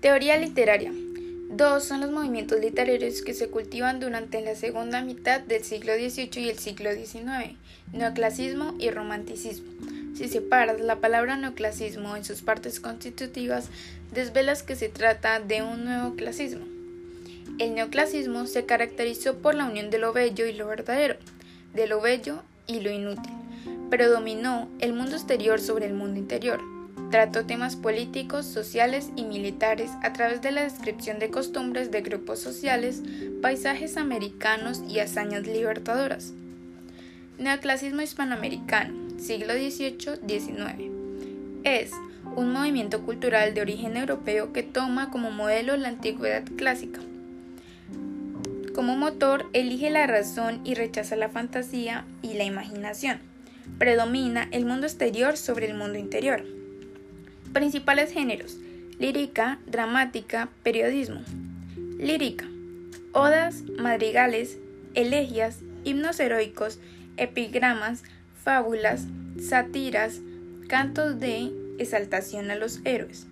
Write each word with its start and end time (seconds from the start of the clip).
Teoría 0.00 0.38
literaria. 0.38 0.92
Dos 1.50 1.84
son 1.84 2.00
los 2.00 2.10
movimientos 2.10 2.58
literarios 2.58 3.20
que 3.20 3.34
se 3.34 3.48
cultivan 3.48 4.00
durante 4.00 4.40
la 4.40 4.54
segunda 4.54 5.02
mitad 5.02 5.42
del 5.42 5.62
siglo 5.62 5.92
XVIII 5.92 6.42
y 6.42 6.48
el 6.48 6.58
siglo 6.58 6.90
XIX, 6.94 7.54
neoclasismo 7.92 8.74
y 8.78 8.88
romanticismo. 8.88 9.70
Si 10.16 10.28
separas 10.28 10.80
la 10.80 10.96
palabra 10.96 11.36
neoclasismo 11.36 12.16
en 12.16 12.24
sus 12.24 12.40
partes 12.40 12.80
constitutivas, 12.80 13.68
desvelas 14.10 14.62
que 14.62 14.74
se 14.74 14.88
trata 14.88 15.38
de 15.38 15.60
un 15.60 15.84
nuevo 15.84 16.16
clasismo. 16.16 16.64
El 17.58 17.74
neoclasismo 17.74 18.46
se 18.46 18.64
caracterizó 18.64 19.36
por 19.36 19.54
la 19.54 19.66
unión 19.66 19.90
de 19.90 19.98
lo 19.98 20.14
bello 20.14 20.46
y 20.46 20.54
lo 20.54 20.66
verdadero, 20.66 21.16
de 21.74 21.86
lo 21.86 22.00
bello 22.00 22.42
y 22.66 22.80
lo 22.80 22.90
inútil. 22.90 23.34
Predominó 23.90 24.70
el 24.78 24.94
mundo 24.94 25.16
exterior 25.16 25.60
sobre 25.60 25.84
el 25.84 25.92
mundo 25.92 26.18
interior 26.18 26.79
Trató 27.10 27.44
temas 27.44 27.74
políticos, 27.74 28.46
sociales 28.46 29.10
y 29.16 29.24
militares 29.24 29.90
a 30.04 30.12
través 30.12 30.42
de 30.42 30.52
la 30.52 30.62
descripción 30.62 31.18
de 31.18 31.28
costumbres 31.28 31.90
de 31.90 32.02
grupos 32.02 32.38
sociales, 32.38 33.02
paisajes 33.42 33.96
americanos 33.96 34.80
y 34.88 35.00
hazañas 35.00 35.44
libertadoras. 35.44 36.32
Neoclasismo 37.38 38.02
hispanoamericano, 38.02 38.94
siglo 39.18 39.54
XVIII-XIX. 39.54 40.92
Es 41.64 41.90
un 42.36 42.52
movimiento 42.52 43.02
cultural 43.02 43.54
de 43.54 43.62
origen 43.62 43.96
europeo 43.96 44.52
que 44.52 44.62
toma 44.62 45.10
como 45.10 45.32
modelo 45.32 45.76
la 45.76 45.88
antigüedad 45.88 46.44
clásica. 46.56 47.00
Como 48.72 48.96
motor, 48.96 49.46
elige 49.52 49.90
la 49.90 50.06
razón 50.06 50.60
y 50.62 50.74
rechaza 50.74 51.16
la 51.16 51.28
fantasía 51.28 52.04
y 52.22 52.34
la 52.34 52.44
imaginación. 52.44 53.18
Predomina 53.78 54.46
el 54.52 54.64
mundo 54.64 54.86
exterior 54.86 55.36
sobre 55.36 55.66
el 55.66 55.74
mundo 55.74 55.98
interior. 55.98 56.59
Principales 57.52 58.12
géneros: 58.12 58.58
lírica, 58.98 59.58
dramática, 59.66 60.48
periodismo. 60.62 61.22
Lírica: 61.98 62.46
odas, 63.12 63.62
madrigales, 63.76 64.58
elegías, 64.94 65.58
himnos 65.82 66.20
heroicos, 66.20 66.78
epigramas, 67.16 68.04
fábulas, 68.44 69.06
sátiras, 69.40 70.20
cantos 70.68 71.18
de 71.18 71.50
exaltación 71.78 72.52
a 72.52 72.54
los 72.54 72.80
héroes. 72.84 73.26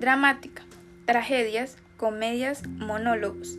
Dramática: 0.00 0.64
tragedias, 1.04 1.76
comedias, 1.96 2.66
monólogos. 2.66 3.58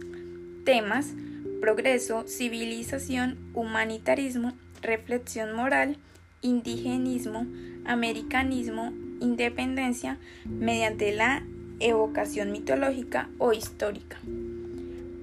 Temas: 0.66 1.14
progreso, 1.62 2.28
civilización, 2.28 3.38
humanitarismo, 3.54 4.54
reflexión 4.82 5.56
moral, 5.56 5.96
indigenismo, 6.42 7.48
americanismo, 7.86 8.92
independencia 9.24 10.18
mediante 10.46 11.14
la 11.14 11.44
evocación 11.80 12.52
mitológica 12.52 13.30
o 13.38 13.54
histórica. 13.54 14.18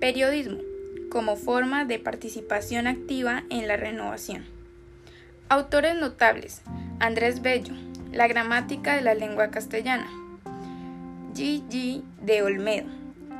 Periodismo, 0.00 0.58
como 1.10 1.36
forma 1.36 1.84
de 1.84 1.98
participación 1.98 2.86
activa 2.86 3.44
en 3.50 3.68
la 3.68 3.76
renovación. 3.76 4.44
Autores 5.48 5.94
notables. 5.96 6.62
Andrés 6.98 7.42
Bello, 7.42 7.74
La 8.12 8.26
gramática 8.26 8.96
de 8.96 9.02
la 9.02 9.14
lengua 9.14 9.50
castellana. 9.50 10.08
G. 11.34 11.62
G. 11.68 12.02
de 12.22 12.42
Olmedo, 12.42 12.88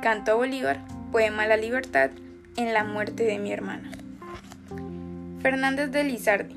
Canto 0.01 0.31
a 0.31 0.35
Bolívar, 0.35 0.85
Poema 1.11 1.43
a 1.43 1.47
la 1.47 1.57
Libertad, 1.57 2.11
En 2.57 2.73
la 2.73 2.83
muerte 2.83 3.23
de 3.23 3.37
mi 3.39 3.51
hermana. 3.51 3.91
Fernández 5.41 5.91
de 5.91 6.03
Lizardi, 6.03 6.55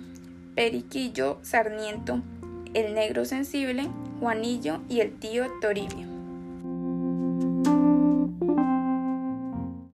Periquillo 0.54 1.38
Sarniento, 1.42 2.22
el 2.74 2.94
negro 2.94 3.24
sensible, 3.24 3.88
Juanillo 4.20 4.80
y 4.88 5.00
el 5.00 5.18
tío 5.18 5.46
Toribio. 5.60 6.13